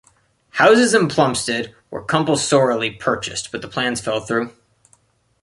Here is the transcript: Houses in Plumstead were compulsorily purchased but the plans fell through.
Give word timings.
Houses 0.53 0.95
in 0.95 1.07
Plumstead 1.09 1.75
were 1.91 2.01
compulsorily 2.01 2.89
purchased 2.89 3.51
but 3.51 3.61
the 3.61 3.67
plans 3.67 4.01
fell 4.01 4.19
through. 4.19 4.51